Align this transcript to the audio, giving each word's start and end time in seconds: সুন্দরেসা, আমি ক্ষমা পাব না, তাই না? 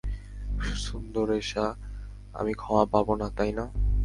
সুন্দরেসা, 0.85 1.65
আমি 2.33 2.53
ক্ষমা 2.53 2.85
পাব 2.93 3.07
না, 3.15 3.27
তাই 3.37 3.51
না? 3.51 3.65